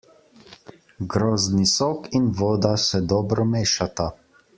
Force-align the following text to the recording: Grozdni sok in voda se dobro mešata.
Grozdni 1.15 1.67
sok 1.73 1.99
in 2.21 2.25
voda 2.39 2.73
se 2.87 3.03
dobro 3.13 3.47
mešata. 3.53 4.09